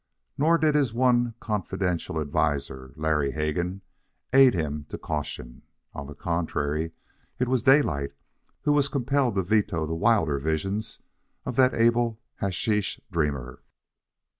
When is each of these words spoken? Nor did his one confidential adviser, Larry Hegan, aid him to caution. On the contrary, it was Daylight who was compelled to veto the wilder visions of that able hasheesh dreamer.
Nor 0.35 0.57
did 0.57 0.73
his 0.73 0.95
one 0.95 1.35
confidential 1.39 2.19
adviser, 2.19 2.91
Larry 2.95 3.33
Hegan, 3.33 3.83
aid 4.33 4.55
him 4.55 4.87
to 4.89 4.97
caution. 4.97 5.61
On 5.93 6.07
the 6.07 6.15
contrary, 6.15 6.93
it 7.37 7.47
was 7.47 7.61
Daylight 7.61 8.13
who 8.63 8.73
was 8.73 8.89
compelled 8.89 9.35
to 9.35 9.43
veto 9.43 9.85
the 9.85 9.93
wilder 9.93 10.39
visions 10.39 10.97
of 11.45 11.55
that 11.57 11.75
able 11.75 12.19
hasheesh 12.41 12.99
dreamer. 13.11 13.61